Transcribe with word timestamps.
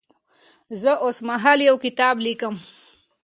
زه 0.81 0.91
اوس 1.03 1.17
مهال 1.29 1.59
یو 1.69 1.77
کتاب 1.85 2.15
لیکم. 2.25 2.55